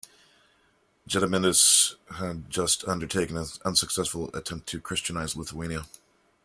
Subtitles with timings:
[1.07, 5.85] Gediminas had just undertaken an unsuccessful attempt to Christianize Lithuania.